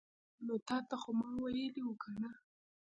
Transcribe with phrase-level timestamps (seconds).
[0.45, 2.29] نو تاته خو ما ویلې وو کنه